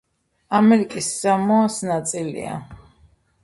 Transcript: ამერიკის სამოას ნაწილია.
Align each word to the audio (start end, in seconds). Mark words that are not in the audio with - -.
ამერიკის 0.59 1.11
სამოას 1.19 1.79
ნაწილია. 1.93 2.59